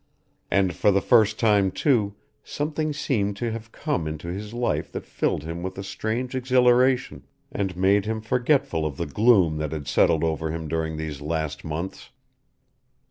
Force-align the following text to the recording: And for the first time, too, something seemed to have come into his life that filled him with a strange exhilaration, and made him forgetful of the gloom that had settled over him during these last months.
And 0.49 0.73
for 0.73 0.89
the 0.89 0.99
first 0.99 1.37
time, 1.37 1.69
too, 1.69 2.15
something 2.43 2.91
seemed 2.91 3.37
to 3.37 3.51
have 3.51 3.71
come 3.71 4.07
into 4.07 4.29
his 4.29 4.51
life 4.51 4.91
that 4.93 5.05
filled 5.05 5.43
him 5.43 5.61
with 5.61 5.77
a 5.77 5.83
strange 5.83 6.33
exhilaration, 6.33 7.27
and 7.51 7.77
made 7.77 8.05
him 8.05 8.19
forgetful 8.19 8.83
of 8.83 8.97
the 8.97 9.05
gloom 9.05 9.57
that 9.57 9.71
had 9.73 9.85
settled 9.87 10.23
over 10.23 10.49
him 10.49 10.67
during 10.67 10.97
these 10.97 11.21
last 11.21 11.63
months. 11.63 12.09